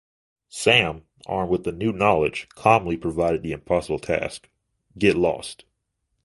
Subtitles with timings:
[0.49, 4.49] Sam, armed with his new knowledge, calmly provides the impossible task:
[4.97, 5.63] Get lost.